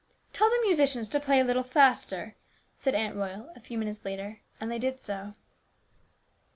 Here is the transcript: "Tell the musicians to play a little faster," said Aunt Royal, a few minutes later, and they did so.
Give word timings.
"Tell 0.33 0.49
the 0.49 0.57
musicians 0.65 1.07
to 1.09 1.19
play 1.19 1.39
a 1.39 1.43
little 1.43 1.61
faster," 1.61 2.33
said 2.79 2.95
Aunt 2.95 3.15
Royal, 3.15 3.53
a 3.55 3.59
few 3.59 3.77
minutes 3.77 4.03
later, 4.03 4.39
and 4.59 4.71
they 4.71 4.79
did 4.79 4.99
so. 4.99 5.35